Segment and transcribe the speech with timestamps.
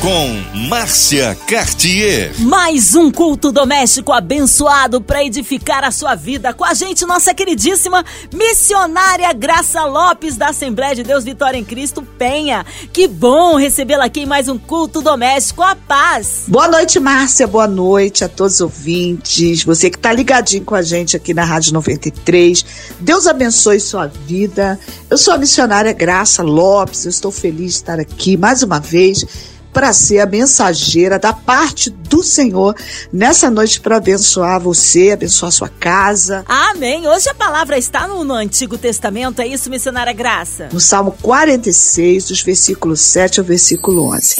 [0.00, 2.32] com Márcia Cartier.
[2.40, 6.54] Mais um culto doméstico abençoado para edificar a sua vida.
[6.54, 12.02] Com a gente, nossa queridíssima missionária Graça Lopes, da Assembleia de Deus Vitória em Cristo
[12.16, 12.64] Penha.
[12.92, 15.62] Que bom recebê-la aqui em mais um culto doméstico.
[15.62, 16.44] A paz.
[16.46, 17.46] Boa noite, Márcia.
[17.46, 19.64] Boa noite a todos os ouvintes.
[19.64, 22.64] Você que está ligadinho com a gente aqui na Rádio 93.
[23.00, 24.78] Deus abençoe sua vida.
[25.10, 27.04] Eu sou a missionária Graça Lopes.
[27.04, 31.90] Eu estou feliz de estar aqui mais uma vez para ser a mensageira da parte
[31.90, 32.74] do Senhor
[33.12, 36.44] nessa noite para abençoar você, abençoar sua casa.
[36.46, 37.06] Amém.
[37.06, 40.68] Hoje a palavra está no, no, Antigo Testamento, é isso, missionária Graça?
[40.72, 44.36] No Salmo 46, dos versículos 7 ao versículo 11.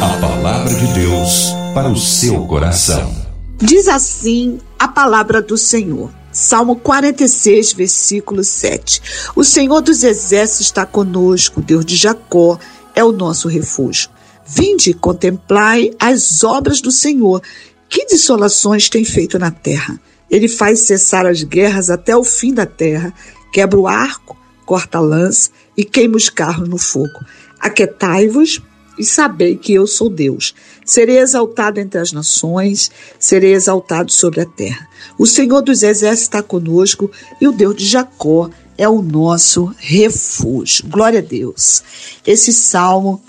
[0.00, 3.14] A palavra de Deus para o seu coração.
[3.58, 6.10] Diz assim a palavra do Senhor.
[6.32, 9.02] Salmo 46, versículo 7.
[9.36, 12.58] O Senhor dos exércitos está conosco, Deus de Jacó
[12.94, 14.10] é o nosso refúgio.
[14.54, 17.42] Vinde contemplai as obras do Senhor.
[17.88, 19.98] Que desolações tem feito na terra?
[20.30, 23.14] Ele faz cessar as guerras até o fim da terra,
[23.52, 24.36] quebra o arco,
[24.66, 27.24] corta a lança e queima os carros no fogo.
[27.60, 28.60] Aquetai-vos
[28.98, 30.54] e sabei que eu sou Deus.
[30.84, 34.86] Serei exaltado entre as nações, serei exaltado sobre a terra.
[35.18, 40.86] O Senhor dos exércitos está conosco e o Deus de Jacó é o nosso refúgio.
[40.88, 41.82] Glória a Deus.
[42.26, 43.22] Esse salmo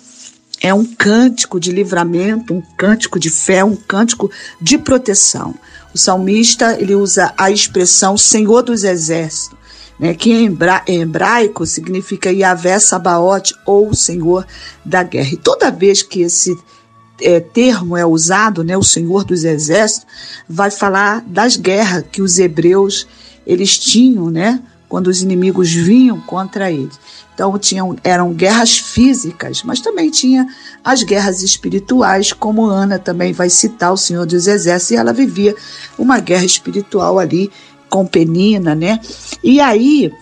[0.64, 5.54] é um cântico de livramento, um cântico de fé, um cântico de proteção.
[5.94, 9.60] O salmista ele usa a expressão Senhor dos Exércitos,
[10.00, 14.48] né, que em, hebraico significa Yahvé Sabaote ou Senhor
[14.86, 15.34] da Guerra.
[15.34, 16.58] E toda vez que esse
[17.22, 20.08] é, termo é usado, né, o Senhor dos Exércitos,
[20.48, 23.06] vai falar das guerras que os hebreus
[23.46, 27.00] eles tinham, né, quando os inimigos vinham contra eles.
[27.34, 30.48] Então tinham, eram guerras físicas, mas também tinha
[30.84, 35.56] as guerras espirituais, como Ana também vai citar o Senhor dos Exércitos, e ela vivia
[35.98, 37.50] uma guerra espiritual ali
[37.90, 39.00] com Penina, né?
[39.44, 40.14] E aí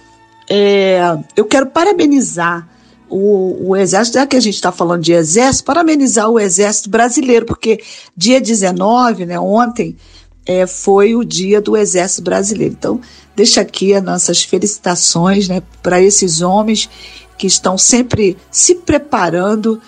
[0.49, 1.01] é,
[1.35, 2.65] eu quero parabenizar
[3.09, 7.45] o, o, exército, já que a gente está falando de exército, parabenizar o exército brasileiro,
[7.45, 7.83] porque
[8.15, 9.97] dia 19, né, ontem,
[10.45, 12.73] é, foi o dia do exército brasileiro.
[12.73, 13.01] Então,
[13.35, 16.89] deixa aqui as nossas felicitações né, para esses homens
[17.37, 19.81] que estão sempre se preparando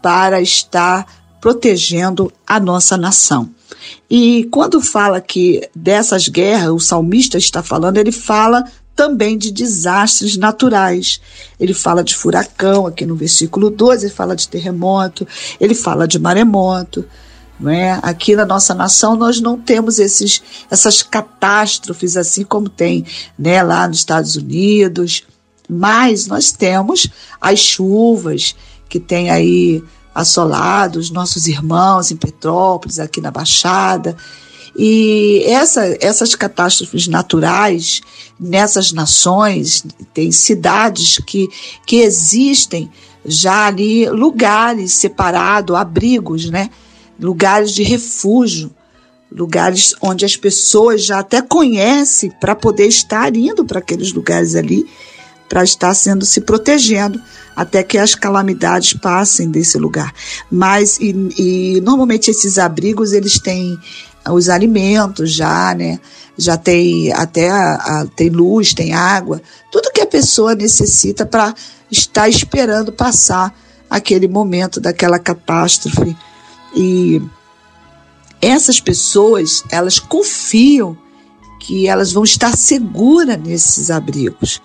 [0.00, 1.06] para estar
[1.40, 3.50] protegendo a nossa nação.
[4.08, 10.36] E quando fala que dessas guerras, o salmista está falando, ele fala também de desastres
[10.36, 11.20] naturais.
[11.58, 15.26] Ele fala de furacão, aqui no versículo 12, ele fala de terremoto,
[15.60, 17.04] ele fala de maremoto.
[17.66, 17.98] É?
[18.02, 23.06] Aqui na nossa nação nós não temos esses, essas catástrofes assim como tem
[23.38, 25.22] né, lá nos Estados Unidos,
[25.68, 27.08] mas nós temos
[27.40, 28.56] as chuvas
[28.88, 29.82] que tem aí
[30.14, 34.16] assolado os nossos irmãos em Petrópolis, aqui na Baixada.
[34.76, 38.00] E essa, essas catástrofes naturais
[38.38, 41.48] nessas nações, tem cidades que,
[41.86, 42.90] que existem
[43.24, 46.70] já ali, lugares separados, abrigos, né?
[47.18, 48.70] Lugares de refúgio,
[49.30, 54.86] lugares onde as pessoas já até conhecem para poder estar indo para aqueles lugares ali,
[55.48, 57.20] para estar sendo se protegendo
[57.54, 60.12] até que as calamidades passem desse lugar.
[60.50, 63.78] Mas e, e normalmente esses abrigos eles têm
[64.30, 65.98] os alimentos já, né?
[66.36, 71.54] Já tem até a, a, tem luz, tem água, tudo que a pessoa necessita para
[71.90, 73.54] estar esperando passar
[73.88, 76.16] aquele momento daquela catástrofe
[76.74, 77.22] e
[78.40, 80.96] essas pessoas, elas confiam
[81.60, 84.60] que elas vão estar seguras nesses abrigos.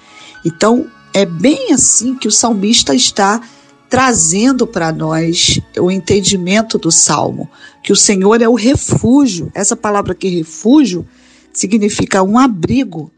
[0.45, 3.41] Então, é bem assim que o salmista está
[3.89, 7.49] trazendo para nós o entendimento do salmo,
[7.81, 9.51] que o Senhor é o refúgio.
[9.55, 11.07] Essa palavra aqui, refúgio,
[11.51, 13.11] significa um abrigo,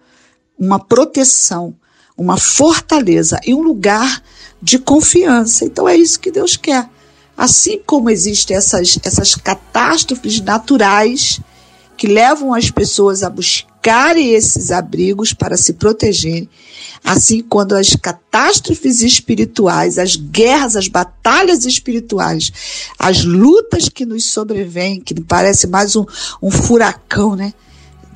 [0.58, 1.76] uma proteção,
[2.18, 4.24] uma fortaleza e um lugar
[4.62, 5.66] de confiança.
[5.66, 6.88] Então é isso que Deus quer.
[7.42, 11.42] Assim como existem essas, essas catástrofes naturais
[11.98, 16.48] que levam as pessoas a buscarem esses abrigos para se protegerem,
[17.04, 22.54] assim quando as catástrofes espirituais, as guerras, as batalhas espirituais,
[23.00, 26.06] as lutas que nos sobrevêm, que parece mais um,
[26.44, 27.56] um furacão, né?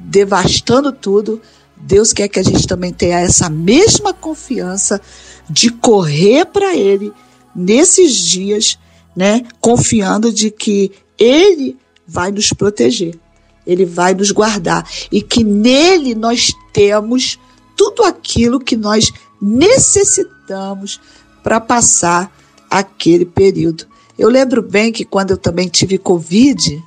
[0.01, 1.41] Devastando tudo,
[1.75, 5.01] Deus quer que a gente também tenha essa mesma confiança
[5.49, 7.11] de correr para Ele
[7.55, 8.77] nesses dias
[9.15, 11.77] né, confiando de que Ele
[12.07, 13.17] vai nos proteger.
[13.65, 17.39] ele vai nos guardar e que nele nós temos
[17.75, 20.99] tudo aquilo que nós necessitamos
[21.43, 22.31] para passar
[22.69, 23.87] aquele período.
[24.17, 26.83] Eu lembro bem que quando eu também tive Covid,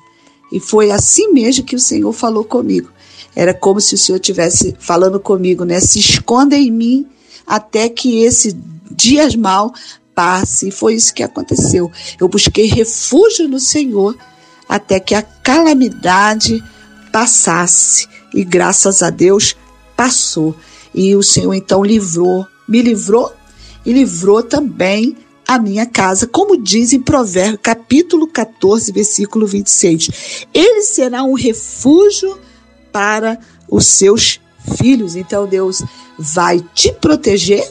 [0.51, 2.91] e foi assim mesmo que o Senhor falou comigo.
[3.37, 5.81] Era como se o Senhor estivesse falando comigo, né?
[5.81, 7.07] Se esconda em mim
[7.47, 8.57] até que esse
[8.91, 9.73] dias mal
[10.19, 10.67] passe.
[10.67, 11.93] E foi isso que aconteceu.
[12.19, 14.17] Eu busquei refúgio no Senhor
[14.69, 16.61] até que a calamidade
[17.13, 18.09] passasse.
[18.35, 19.55] E graças a Deus
[19.97, 20.57] passou.
[20.93, 23.33] E o Senhor então livrou, me livrou
[23.87, 25.17] e livrou também
[25.47, 30.47] a minha casa, como diz em Provérbios, capítulo 14, versículo 26.
[30.53, 32.37] Ele será um refúgio
[32.91, 33.39] para
[33.71, 34.41] os seus
[34.77, 35.15] filhos.
[35.15, 35.81] Então Deus
[36.19, 37.65] vai te proteger,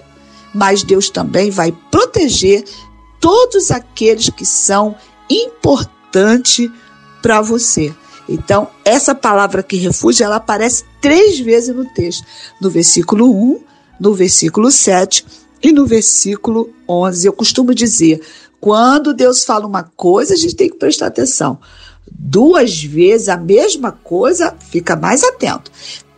[0.54, 2.64] mas Deus também vai proteger
[3.20, 4.96] todos aqueles que são
[5.30, 6.70] importantes
[7.22, 7.94] para você.
[8.30, 12.26] Então, essa palavra que refúgio, ela aparece três vezes no texto.
[12.62, 13.62] No versículo 1,
[14.00, 15.26] no versículo 7
[15.64, 17.26] e no versículo 11.
[17.26, 18.22] Eu costumo dizer,
[18.60, 21.60] quando Deus fala uma coisa, a gente tem que prestar atenção.
[22.10, 25.72] Duas vezes a mesma coisa, fica mais atento.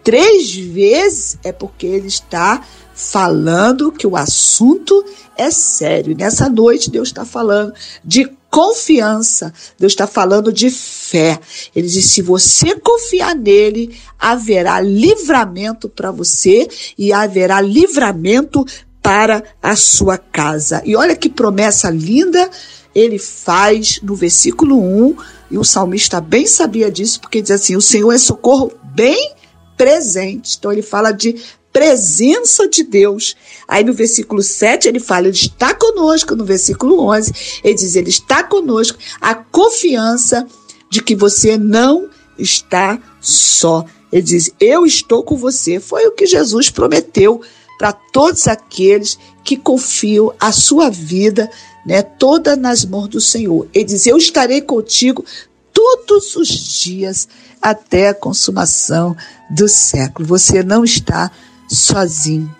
[0.03, 2.63] Três vezes é porque ele está
[2.99, 5.05] falando que o assunto
[5.37, 6.15] é sério.
[6.17, 7.73] Nessa noite, Deus está falando
[8.03, 11.39] de confiança, Deus está falando de fé.
[11.73, 16.67] Ele diz: se você confiar nele, haverá livramento para você
[16.97, 18.65] e haverá livramento
[19.01, 20.81] para a sua casa.
[20.83, 22.49] E olha que promessa linda
[22.93, 25.15] ele faz no versículo 1,
[25.51, 29.35] e o salmista bem sabia disso, porque diz assim: o Senhor é socorro bem
[29.77, 30.57] presente.
[30.59, 31.37] Então ele fala de
[31.71, 33.35] presença de Deus.
[33.67, 36.35] Aí no versículo 7 ele fala, ele está conosco.
[36.35, 37.33] No versículo 11
[37.63, 38.97] ele diz, ele está conosco.
[39.21, 40.47] A confiança
[40.89, 43.85] de que você não está só.
[44.11, 45.79] Ele diz, eu estou com você.
[45.79, 47.41] Foi o que Jesus prometeu
[47.77, 51.49] para todos aqueles que confiam a sua vida,
[51.85, 53.67] né, toda nas mãos do Senhor.
[53.73, 55.23] Ele diz, eu estarei contigo
[55.71, 57.27] todos os dias
[57.61, 59.15] até a consumação
[59.49, 60.27] do século.
[60.27, 61.31] Você não está
[61.69, 62.53] sozinho.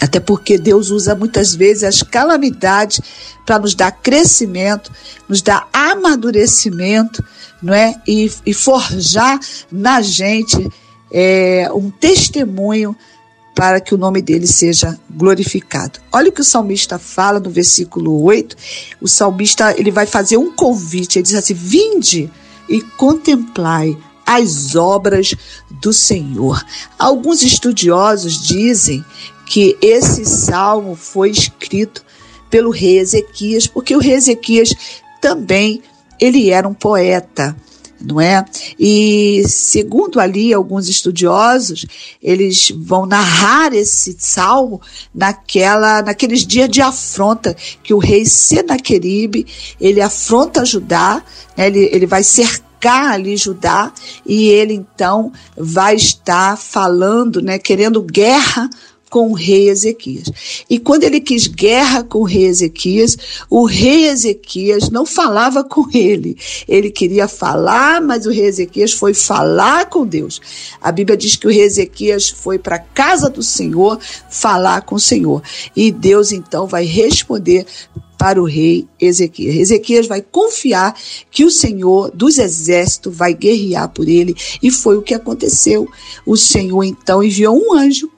[0.00, 3.00] Até porque Deus usa muitas vezes as calamidades
[3.44, 4.92] para nos dar crescimento,
[5.28, 7.24] nos dar amadurecimento,
[7.62, 7.94] não é?
[8.06, 9.40] E, e forjar
[9.72, 10.68] na gente
[11.10, 12.96] é, um testemunho
[13.56, 15.98] para que o nome dele seja glorificado.
[16.12, 18.56] Olha o que o salmista fala no versículo 8.
[19.00, 22.30] O salmista ele vai fazer um convite, ele diz assim: "Vinde
[22.68, 23.98] e contemplai
[24.28, 25.34] as obras
[25.80, 26.64] do Senhor".
[26.98, 29.04] Alguns estudiosos dizem
[29.46, 32.04] que esse salmo foi escrito
[32.50, 34.74] pelo rei Ezequias, porque o rei Ezequias
[35.20, 35.82] também
[36.20, 37.56] ele era um poeta
[38.00, 38.44] não é?
[38.78, 41.84] E segundo ali alguns estudiosos,
[42.22, 44.80] eles vão narrar esse salmo
[45.12, 49.46] naquela naqueles dias de afronta que o rei Senaqueribe,
[49.80, 51.22] ele afronta Judá,
[51.56, 51.66] né?
[51.66, 53.92] ele, ele vai cercar ali Judá
[54.24, 58.68] e ele então vai estar falando, né, querendo guerra
[59.08, 60.30] com o rei Ezequias.
[60.68, 63.16] E quando ele quis guerra com o rei Ezequias,
[63.48, 66.36] o rei Ezequias não falava com ele.
[66.68, 70.40] Ele queria falar, mas o rei Ezequias foi falar com Deus.
[70.80, 73.98] A Bíblia diz que o rei Ezequias foi para a casa do Senhor
[74.30, 75.42] falar com o Senhor.
[75.74, 77.66] E Deus então vai responder
[78.18, 79.54] para o rei Ezequias.
[79.54, 80.94] Ezequias vai confiar
[81.30, 85.88] que o Senhor dos exércitos vai guerrear por ele, e foi o que aconteceu.
[86.26, 88.10] O Senhor então enviou um anjo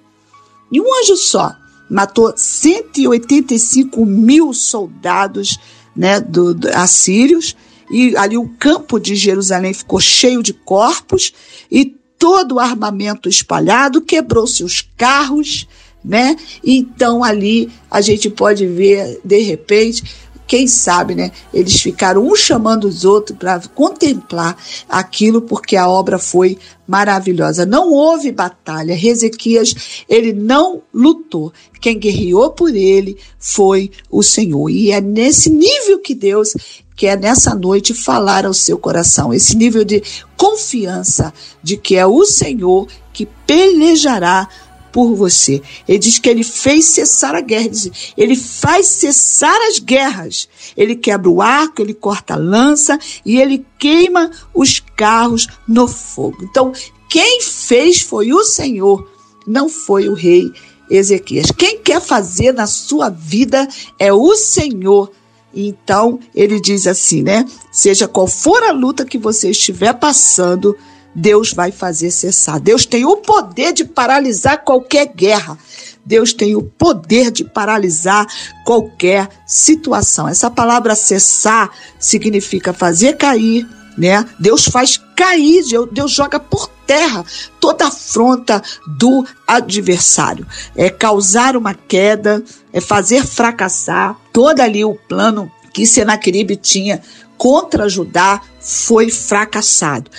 [0.71, 1.55] e um anjo só
[1.91, 5.59] matou 185 mil soldados
[5.95, 7.57] né, do, do, assírios,
[7.91, 11.33] e ali o campo de Jerusalém ficou cheio de corpos,
[11.69, 11.85] e
[12.17, 15.67] todo o armamento espalhado, quebrou seus carros,
[16.05, 16.37] né?
[16.65, 20.05] Então ali a gente pode ver, de repente,
[20.51, 21.31] quem sabe, né?
[21.55, 24.57] Eles ficaram um chamando os outros para contemplar
[24.89, 27.65] aquilo, porque a obra foi maravilhosa.
[27.65, 28.99] Não houve batalha.
[29.01, 31.53] Ezequias, ele não lutou.
[31.81, 34.69] Quem guerreou por ele foi o Senhor.
[34.71, 36.53] E é nesse nível que Deus
[36.97, 39.33] quer nessa noite falar ao seu coração.
[39.33, 40.03] Esse nível de
[40.37, 44.49] confiança de que é o Senhor que pelejará
[44.93, 45.63] por você.
[45.89, 47.71] Ele diz que ele fez cessar a guerra.
[48.17, 50.49] Ele faz cessar as guerras.
[50.77, 56.39] Ele quebra o arco, ele corta a lança e ele queima os carros no fogo.
[56.43, 56.73] Então,
[57.09, 59.09] quem fez foi o Senhor,
[59.47, 60.51] não foi o rei
[60.91, 61.51] Ezequias.
[61.51, 63.67] Quem quer fazer na sua vida
[63.99, 65.11] é o Senhor.
[65.55, 67.45] Então, ele diz assim, né?
[67.73, 70.77] Seja qual for a luta que você estiver passando,
[71.15, 72.61] Deus vai fazer cessar.
[72.61, 75.59] Deus tem o poder de paralisar qualquer guerra.
[76.05, 78.27] Deus tem o poder de paralisar
[78.65, 80.29] qualquer situação.
[80.29, 84.27] Essa palavra cessar significa fazer cair, né?
[84.39, 85.63] Deus faz cair,
[85.93, 87.25] Deus joga por terra
[87.61, 88.63] toda afronta
[88.99, 90.47] do adversário.
[90.75, 97.01] É causar uma queda, é fazer fracassar todo ali o plano que Senaqueribe tinha
[97.37, 100.11] contra Judá foi fracassado.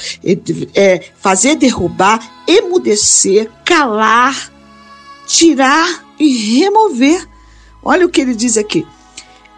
[0.74, 4.51] É, fazer derrubar, emudecer, calar,
[5.27, 7.27] tirar e remover.
[7.83, 8.86] Olha o que ele diz aqui.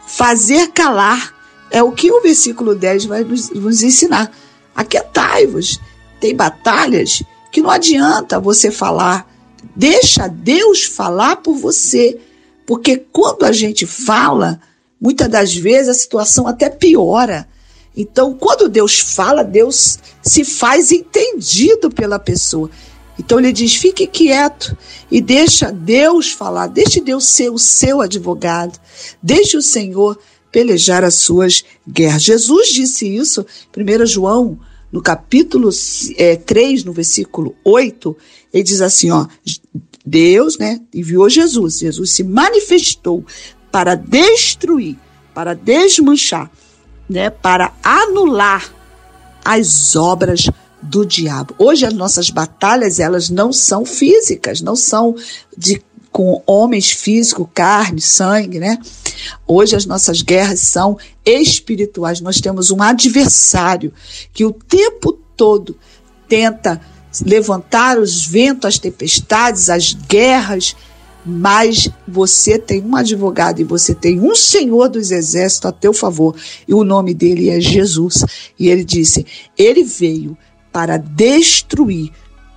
[0.06, 1.34] Fazer calar
[1.72, 4.32] é o que o versículo 10 vai nos, nos ensinar.
[4.76, 5.80] Aquietai-vos.
[6.20, 9.28] Tem batalhas que não adianta você falar.
[9.76, 12.20] Deixa Deus falar por você.
[12.66, 14.60] Porque quando a gente fala,
[15.00, 17.48] muitas das vezes a situação até piora.
[17.96, 22.70] Então, quando Deus fala, Deus se faz entendido pela pessoa.
[23.18, 24.76] Então ele diz: fique quieto
[25.12, 28.80] e deixa Deus falar, deixe Deus ser o seu advogado,
[29.22, 30.18] deixe o Senhor
[30.52, 32.24] pelejar as suas guerras.
[32.24, 33.46] Jesus disse isso,
[33.76, 34.60] 1 João,
[34.92, 35.70] no capítulo
[36.18, 38.16] é, 3, no versículo 8,
[38.54, 39.28] ele diz assim: ó,
[40.06, 43.26] Deus né, enviou Jesus, Jesus se manifestou
[43.72, 44.98] para destruir,
[45.34, 46.52] para desmanchar,
[47.10, 48.72] né, para anular
[49.44, 50.50] as obras
[50.82, 51.56] do diabo.
[51.58, 55.16] Hoje as nossas batalhas, elas não são físicas, não são
[55.58, 55.82] de
[56.14, 58.78] com homens físicos, carne, sangue, né?
[59.48, 60.96] Hoje as nossas guerras são
[61.26, 62.22] espirituais.
[62.22, 63.92] Nós temos um adversário
[64.32, 65.76] que o tempo todo
[66.30, 66.80] tenta
[67.26, 70.76] levantar os ventos, as tempestades, as guerras,
[71.26, 76.36] mas você tem um advogado e você tem um Senhor dos exércitos a teu favor,
[76.68, 78.26] e o nome dele é Jesus.
[78.60, 79.26] E ele disse:
[79.58, 80.38] Ele veio
[80.72, 82.12] para destruir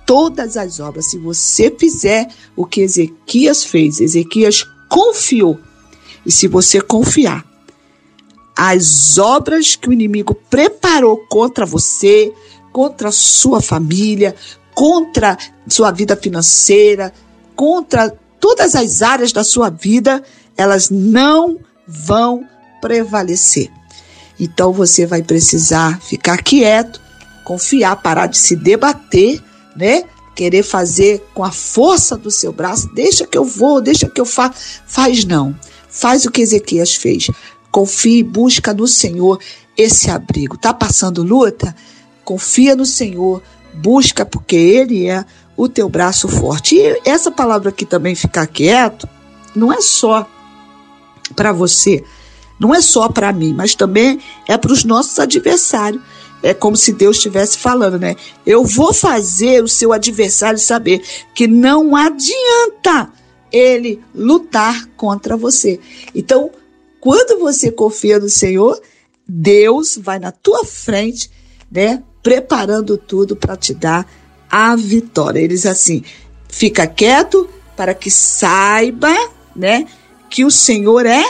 [0.05, 1.09] todas as obras.
[1.09, 5.59] Se você fizer o que Ezequias fez, Ezequias confiou.
[6.25, 7.45] E se você confiar,
[8.55, 12.33] as obras que o inimigo preparou contra você,
[12.71, 14.35] contra sua família,
[14.73, 17.13] contra sua vida financeira,
[17.55, 20.23] contra todas as áreas da sua vida,
[20.55, 22.45] elas não vão
[22.81, 23.69] prevalecer.
[24.39, 27.01] Então você vai precisar ficar quieto,
[27.43, 29.41] confiar, parar de se debater,
[29.75, 30.03] né?
[30.35, 34.25] Querer fazer com a força do seu braço, deixa que eu vou, deixa que eu
[34.25, 34.81] faço.
[34.85, 35.57] Faz não.
[35.89, 37.27] Faz o que Ezequias fez.
[37.71, 39.39] Confie, busca no Senhor
[39.75, 40.57] esse abrigo.
[40.57, 41.75] Tá passando luta?
[42.23, 43.41] Confia no Senhor,
[43.73, 45.25] busca porque Ele é
[45.57, 46.75] o teu braço forte.
[46.75, 49.09] E essa palavra aqui também, ficar quieto,
[49.55, 50.25] não é só
[51.35, 52.03] para você,
[52.59, 56.01] não é só para mim, mas também é para os nossos adversários
[56.43, 58.15] é como se Deus estivesse falando, né?
[58.45, 61.01] Eu vou fazer o seu adversário saber
[61.33, 63.11] que não adianta
[63.51, 65.79] ele lutar contra você.
[66.13, 66.51] Então,
[66.99, 68.79] quando você confia no Senhor,
[69.27, 71.29] Deus vai na tua frente,
[71.71, 72.03] né?
[72.21, 74.07] Preparando tudo para te dar
[74.49, 75.39] a vitória.
[75.39, 76.03] Eles assim,
[76.47, 79.13] fica quieto para que saiba,
[79.55, 79.85] né?
[80.29, 81.23] Que o Senhor é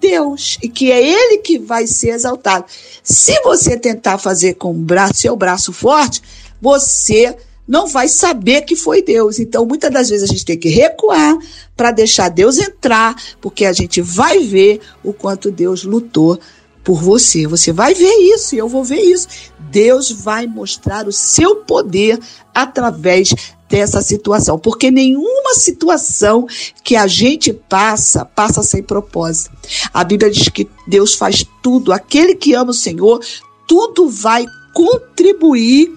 [0.00, 2.64] Deus e que é Ele que vai ser exaltado.
[3.02, 6.22] Se você tentar fazer com o braço, seu braço forte,
[6.60, 9.38] você não vai saber que foi Deus.
[9.38, 11.38] Então, muitas das vezes a gente tem que recuar
[11.76, 16.38] para deixar Deus entrar, porque a gente vai ver o quanto Deus lutou
[16.84, 17.46] por você.
[17.46, 19.28] Você vai ver isso e eu vou ver isso.
[19.58, 22.20] Deus vai mostrar o seu poder
[22.54, 23.34] através
[23.68, 26.46] dessa situação, porque nenhuma situação
[26.84, 29.50] que a gente passa, passa sem propósito.
[29.94, 33.24] A Bíblia diz que Deus faz tudo, aquele que ama o Senhor,
[33.66, 35.90] tudo vai contribuir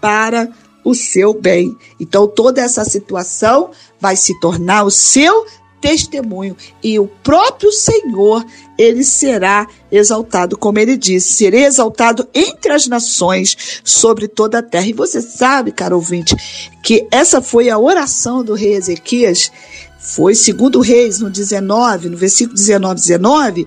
[0.00, 0.50] para
[0.84, 1.76] o seu bem.
[2.00, 3.70] Então toda essa situação
[4.00, 5.46] vai se tornar o seu
[5.86, 8.44] testemunho e o próprio Senhor
[8.76, 14.86] ele será exaltado, como ele disse, serei exaltado entre as nações sobre toda a terra.
[14.86, 16.34] E você sabe, caro ouvinte,
[16.82, 19.52] que essa foi a oração do rei Ezequias,
[20.00, 23.66] foi segundo Reis no 19, no versículo 19, 19,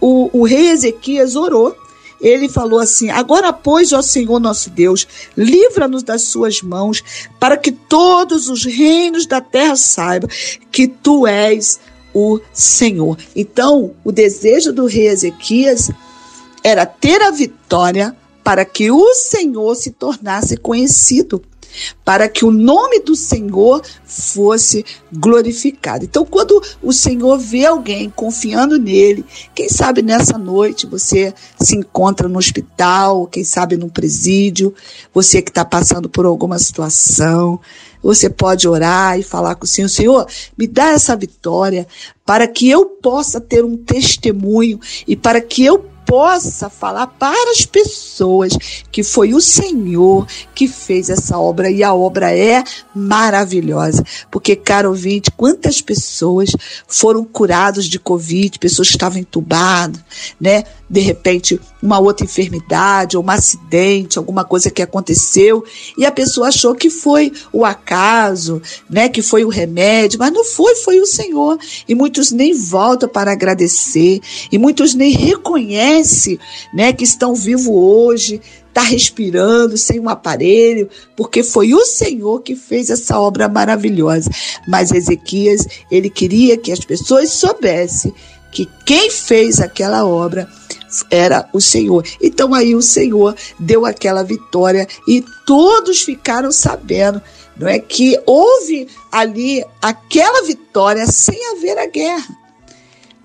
[0.00, 1.76] o, o rei Ezequias orou
[2.20, 5.06] ele falou assim: Agora, pois, ó Senhor nosso Deus,
[5.36, 7.02] livra-nos das suas mãos,
[7.38, 10.28] para que todos os reinos da terra saibam
[10.70, 11.78] que tu és
[12.14, 13.18] o Senhor.
[13.34, 15.90] Então, o desejo do rei Ezequias
[16.64, 21.42] era ter a vitória para que o Senhor se tornasse conhecido.
[22.04, 26.04] Para que o nome do Senhor fosse glorificado.
[26.04, 32.28] Então, quando o Senhor vê alguém confiando nele, quem sabe nessa noite você se encontra
[32.28, 34.74] no hospital, quem sabe num presídio,
[35.12, 37.60] você que está passando por alguma situação,
[38.02, 41.86] você pode orar e falar com o Senhor: Senhor, me dá essa vitória
[42.24, 47.66] para que eu possa ter um testemunho e para que eu possa falar para as
[47.66, 48.56] pessoas
[48.90, 52.62] que foi o Senhor que fez essa obra e a obra é
[52.94, 54.04] maravilhosa.
[54.30, 56.50] Porque, caro ouvinte, quantas pessoas
[56.86, 60.00] foram curadas de Covid, pessoas que estavam entubadas,
[60.40, 60.64] né?
[60.88, 65.64] de repente uma outra enfermidade ou um acidente, alguma coisa que aconteceu
[65.96, 70.44] e a pessoa achou que foi o acaso, né, que foi o remédio, mas não
[70.44, 71.58] foi, foi o Senhor.
[71.88, 76.38] E muitos nem voltam para agradecer e muitos nem reconhecem,
[76.72, 82.54] né, que estão vivos hoje, está respirando sem um aparelho, porque foi o Senhor que
[82.54, 84.30] fez essa obra maravilhosa.
[84.68, 88.12] Mas Ezequias, ele queria que as pessoas soubessem
[88.52, 90.48] que quem fez aquela obra
[91.10, 92.04] era o Senhor.
[92.22, 97.20] Então aí o Senhor deu aquela vitória e todos ficaram sabendo,
[97.56, 102.45] não é que houve ali aquela vitória sem haver a guerra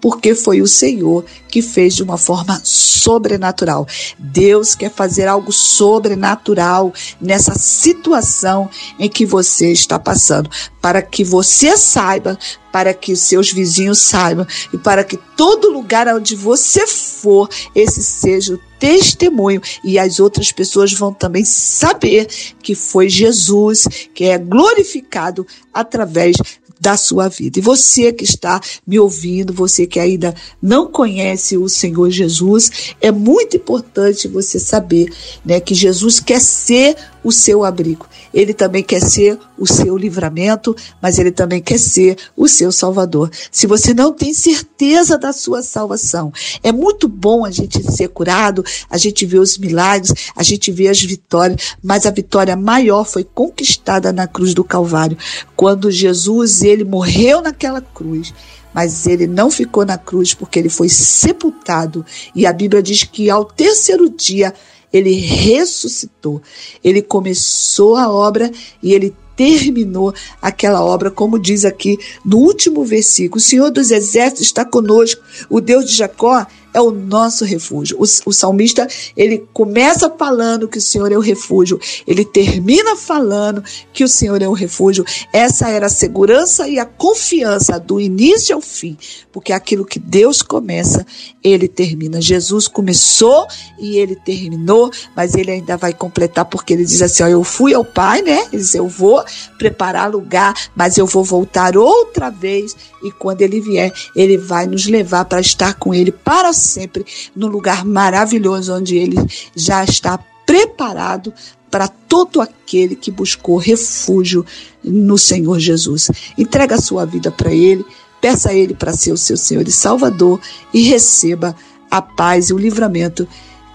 [0.02, 3.88] porque foi o Senhor que fez de uma forma sobrenatural.
[4.18, 6.92] Deus quer fazer algo sobrenatural
[7.22, 10.50] nessa situação em que você está passando,
[10.82, 12.38] para que você saiba,
[12.72, 18.54] para que seus vizinhos saibam e para que todo lugar onde você for, esse seja
[18.56, 22.28] o testemunho e as outras pessoas vão também saber
[22.64, 26.36] que foi Jesus que é glorificado através
[26.82, 27.60] da sua vida.
[27.60, 33.12] E você que está me ouvindo, você que ainda não conhece o Senhor Jesus, é
[33.12, 35.14] muito importante você saber,
[35.46, 38.08] né, que Jesus quer ser o seu abrigo.
[38.34, 43.30] Ele também quer ser o seu livramento, mas ele também quer ser o seu salvador.
[43.52, 46.32] Se você não tem certeza da sua salvação,
[46.64, 50.90] é muito bom a gente ser curado, a gente ver os milagres, a gente ver
[50.90, 55.18] as vitórias, mas a vitória maior foi conquistada na cruz do Calvário,
[55.56, 58.34] quando Jesus ele morreu naquela cruz
[58.74, 62.06] mas ele não ficou na cruz porque ele foi sepultado.
[62.34, 64.54] E a Bíblia diz que ao terceiro dia
[64.92, 66.42] ele ressuscitou.
[66.84, 68.52] Ele começou a obra
[68.82, 73.38] e ele terminou aquela obra, como diz aqui no último versículo.
[73.38, 77.98] O Senhor dos Exércitos está conosco, o Deus de Jacó é o nosso refúgio.
[77.98, 83.64] O, o, salmista, ele começa falando que o Senhor é o refúgio, ele termina falando
[83.94, 85.06] que o Senhor é o refúgio.
[85.34, 88.98] Essa era a segurança e a confiança do início ao fim,
[89.32, 91.06] porque aquilo que Deus começa,
[91.44, 92.22] ele termina.
[92.22, 93.48] Jesus começou
[93.80, 97.74] e ele terminou, mas ele ainda vai completar, porque ele diz assim: ó, Eu fui
[97.74, 98.48] ao Pai, né?
[98.52, 99.24] Ele diz: Eu vou
[99.58, 104.86] preparar lugar, mas eu vou voltar outra vez, e quando ele vier, ele vai nos
[104.86, 109.18] levar para estar com ele para sempre no lugar maravilhoso onde ele
[109.56, 111.34] já está preparado
[111.70, 114.46] para todo aquele que buscou refúgio
[114.84, 116.12] no Senhor Jesus.
[116.38, 117.86] Entrega a sua vida para ele,
[118.20, 120.40] peça a ele para ser o seu Senhor e Salvador
[120.74, 121.56] e receba
[121.90, 123.28] a paz e o livramento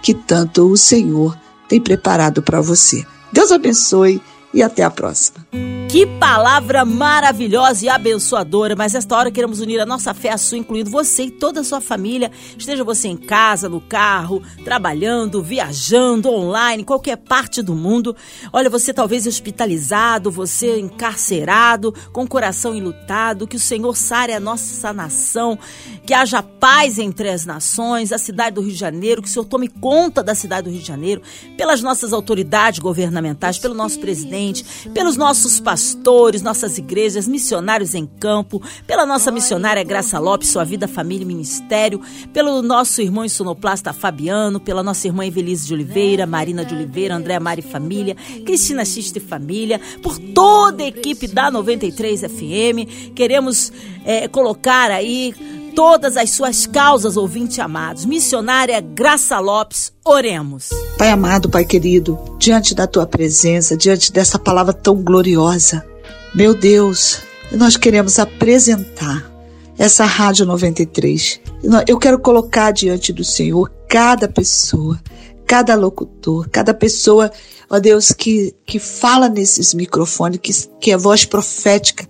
[0.03, 1.37] que tanto o Senhor
[1.68, 3.05] tem preparado para você.
[3.33, 4.20] Deus abençoe
[4.57, 5.47] e até a próxima.
[5.88, 10.59] Que palavra maravilhosa e abençoadora, mas esta hora queremos unir a nossa fé à sua,
[10.59, 12.31] incluindo você e toda a sua família.
[12.59, 18.16] Esteja você em casa, no carro, trabalhando, viajando, online, qualquer parte do mundo.
[18.53, 24.40] Olha, você talvez hospitalizado, você encarcerado, com o coração enlutado, que o Senhor sare a
[24.40, 25.59] nossa nação,
[26.05, 29.45] que haja paz entre as nações, a cidade do Rio de Janeiro, que o Senhor
[29.45, 31.23] tome conta da cidade do Rio de Janeiro,
[31.57, 34.45] pelas nossas autoridades governamentais, pelo nosso presidente,
[34.92, 40.64] pelos nossos pastores pastores, nossas igrejas, missionários em campo, pela nossa missionária Graça Lopes, sua
[40.64, 42.00] vida, família e ministério,
[42.32, 47.38] pelo nosso irmão insonoplasta Fabiano, pela nossa irmã Evelise de Oliveira, Marina de Oliveira, André
[47.38, 53.12] Mari Família, Cristina Xiste Família, por toda a equipe da 93 FM.
[53.14, 53.72] Queremos
[54.04, 55.35] é, colocar aí
[55.76, 58.06] todas as suas causas, ouvinte amados.
[58.06, 60.70] Missionária Graça Lopes, oremos.
[60.96, 65.86] Pai amado, Pai querido, diante da tua presença, diante dessa palavra tão gloriosa,
[66.34, 67.20] meu Deus,
[67.52, 69.30] nós queremos apresentar
[69.76, 71.42] essa Rádio 93.
[71.86, 74.98] Eu quero colocar diante do Senhor cada pessoa,
[75.46, 77.30] cada locutor, cada pessoa,
[77.68, 82.08] ó Deus, que, que fala nesses microfones, que, que é voz profética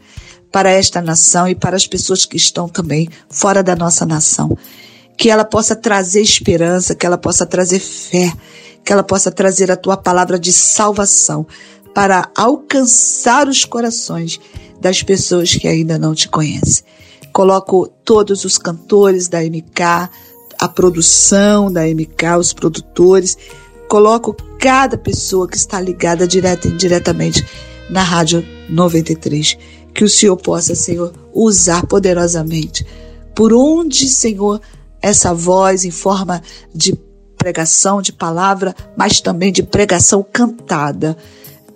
[0.56, 4.56] para esta nação e para as pessoas que estão também fora da nossa nação.
[5.14, 8.32] Que ela possa trazer esperança, que ela possa trazer fé,
[8.82, 11.46] que ela possa trazer a tua palavra de salvação
[11.94, 14.40] para alcançar os corações
[14.80, 16.82] das pessoas que ainda não te conhecem.
[17.34, 20.08] Coloco todos os cantores da MK,
[20.58, 23.36] a produção da MK, os produtores,
[23.90, 27.44] coloco cada pessoa que está ligada direta e indiretamente
[27.90, 29.75] na Rádio 93.
[29.96, 32.86] Que o Senhor possa, Senhor, usar poderosamente.
[33.34, 34.60] Por onde, Senhor,
[35.00, 36.42] essa voz em forma
[36.74, 36.94] de
[37.38, 41.16] pregação, de palavra, mas também de pregação cantada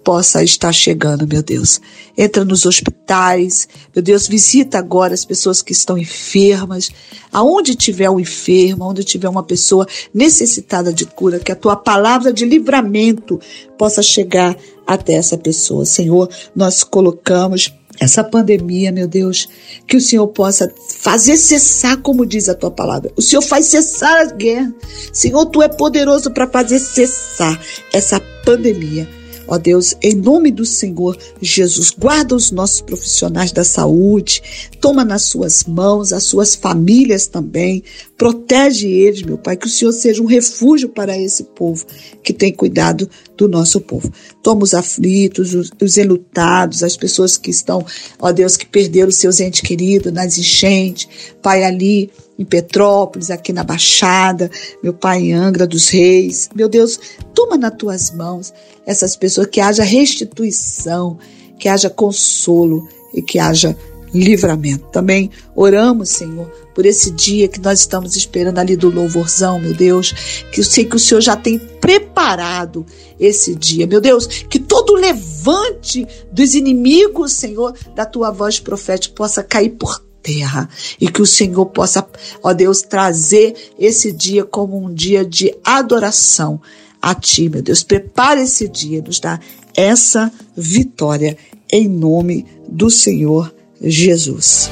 [0.04, 1.80] possa estar chegando, meu Deus.
[2.16, 6.90] Entra nos hospitais, meu Deus, visita agora as pessoas que estão enfermas.
[7.32, 12.34] Aonde tiver um enfermo, onde tiver uma pessoa necessitada de cura, que a tua palavra
[12.34, 13.40] de livramento
[13.78, 14.54] possa chegar
[14.86, 15.86] até essa pessoa.
[15.86, 19.46] Senhor, nós colocamos essa pandemia, meu Deus,
[19.86, 23.12] que o Senhor possa fazer cessar, como diz a tua palavra.
[23.14, 24.72] O Senhor faz cessar a guerra.
[25.12, 27.60] Senhor, tu é poderoso para fazer cessar
[27.92, 29.19] essa pandemia.
[29.50, 34.40] Ó Deus, em nome do Senhor Jesus, guarda os nossos profissionais da saúde,
[34.80, 37.82] toma nas suas mãos as suas famílias também,
[38.16, 41.84] protege eles, meu Pai, que o Senhor seja um refúgio para esse povo
[42.22, 44.12] que tem cuidado do nosso povo.
[44.40, 47.84] Toma os aflitos, os, os enlutados, as pessoas que estão,
[48.20, 51.08] ó Deus, que perderam seus entes queridos nas enchentes,
[51.42, 52.08] Pai, ali
[52.40, 54.50] em Petrópolis, aqui na Baixada,
[54.82, 56.48] meu pai em Angra dos Reis.
[56.54, 56.98] Meu Deus,
[57.34, 58.50] toma nas tuas mãos
[58.86, 61.18] essas pessoas, que haja restituição,
[61.58, 63.76] que haja consolo e que haja
[64.14, 64.86] livramento.
[64.86, 70.42] Também oramos, Senhor, por esse dia que nós estamos esperando ali do louvorzão, meu Deus,
[70.50, 72.86] que eu sei que o Senhor já tem preparado
[73.18, 79.42] esse dia, meu Deus, que todo levante dos inimigos, Senhor, da tua voz profética possa
[79.42, 80.68] cair por terra
[81.00, 82.06] e que o Senhor possa,
[82.42, 86.60] ó Deus, trazer esse dia como um dia de adoração
[87.00, 87.82] a Ti, meu Deus.
[87.82, 89.40] Prepare esse dia, nos dá
[89.74, 91.36] essa vitória
[91.72, 94.70] em nome do Senhor Jesus.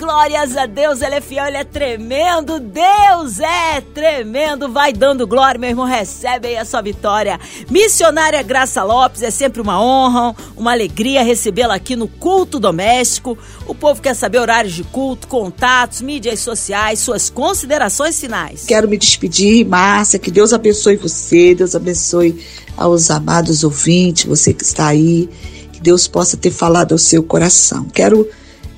[0.00, 1.02] Glórias a Deus.
[1.02, 2.58] Ele é fiel, ele é tremendo.
[2.58, 4.72] Deus é tremendo.
[4.72, 5.84] Vai dando glória, meu irmão.
[5.84, 7.38] Recebe aí a sua vitória.
[7.68, 13.36] Missionária Graça Lopes, é sempre uma honra, uma alegria recebê-la aqui no culto doméstico.
[13.66, 18.64] O povo quer saber horários de culto, contatos, mídias sociais, suas considerações finais.
[18.64, 20.18] Quero me despedir, Márcia.
[20.18, 22.42] Que Deus abençoe você, Deus abençoe
[22.74, 25.28] aos amados ouvintes, você que está aí.
[25.74, 27.84] Que Deus possa ter falado ao seu coração.
[27.92, 28.26] Quero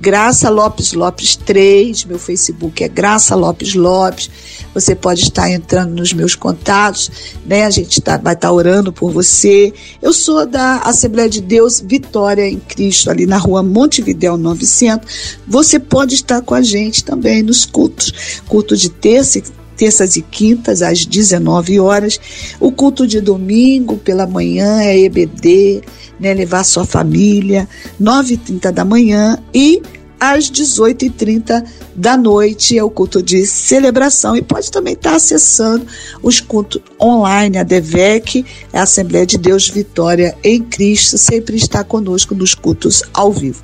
[0.00, 4.30] Graça Lopes Lopes 3, meu Facebook é Graça Lopes Lopes.
[4.72, 7.10] Você pode estar entrando nos meus contatos,
[7.44, 7.64] né?
[7.64, 9.72] A gente tá, vai estar tá orando por você.
[10.00, 15.38] Eu sou da Assembleia de Deus Vitória em Cristo, ali na rua Montevidéu 900.
[15.48, 18.40] Você pode estar com a gente também nos cultos.
[18.46, 19.42] Culto de terça
[19.78, 22.20] terças e quintas às 19 horas.
[22.58, 25.82] O culto de domingo pela manhã é EBD,
[26.18, 27.68] né, levar sua família,
[28.00, 29.80] 9h30 da manhã e
[30.20, 31.64] às 18h30
[31.94, 35.86] da noite é o culto de celebração e pode também estar acessando
[36.20, 42.34] os cultos online, a DEVEC, a Assembleia de Deus Vitória em Cristo, sempre está conosco
[42.34, 43.62] nos cultos ao vivo.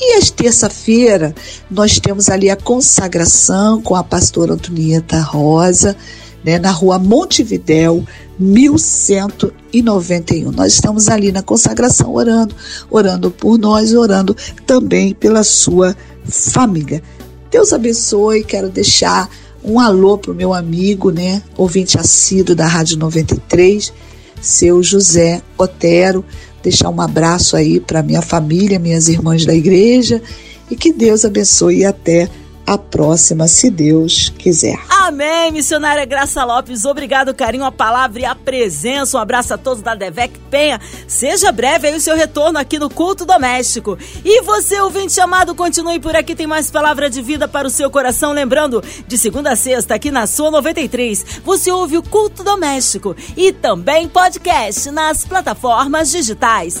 [0.00, 1.34] E às terça-feira
[1.70, 5.94] nós temos ali a consagração com a pastora Antonieta Rosa,
[6.42, 8.02] né, na rua Montevidéu,
[8.38, 10.50] 1191.
[10.52, 12.54] Nós estamos ali na consagração orando,
[12.90, 14.34] orando por nós, orando
[14.66, 17.02] também pela sua família.
[17.50, 19.28] Deus abençoe, quero deixar
[19.62, 23.92] um alô para o meu amigo, né, ouvinte assíduo da Rádio 93,
[24.40, 26.24] seu José Otero,
[26.62, 30.22] deixar um abraço aí para minha família, minhas irmãs da igreja
[30.70, 32.28] e que Deus abençoe e até
[32.70, 34.78] a próxima, se Deus quiser.
[34.88, 36.84] Amém, missionária Graça Lopes.
[36.84, 39.18] Obrigado, carinho, a palavra e a presença.
[39.18, 40.80] Um abraço a todos da Devec Penha.
[41.08, 43.98] Seja breve aí o seu retorno aqui no culto doméstico.
[44.24, 46.36] E você, ouvinte chamado, continue por aqui.
[46.36, 48.30] Tem mais palavra de vida para o seu coração.
[48.30, 53.52] Lembrando, de segunda a sexta, aqui na sua 93, você ouve o culto doméstico e
[53.52, 56.80] também podcast nas plataformas digitais